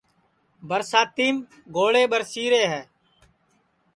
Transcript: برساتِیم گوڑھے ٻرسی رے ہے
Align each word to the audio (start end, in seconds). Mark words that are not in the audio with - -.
برساتِیم 0.69 1.35
گوڑھے 1.75 2.03
ٻرسی 2.11 2.45
رے 2.51 2.63
ہے 2.71 2.81